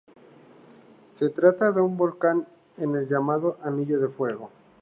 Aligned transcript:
Se 1.05 1.29
trata 1.29 1.71
de 1.71 1.79
un 1.79 1.95
volcán 1.95 2.47
en 2.77 2.95
el 2.95 3.07
llamado 3.07 3.59
"Anillo 3.61 3.99
de 4.01 4.09
Fuego". 4.09 4.49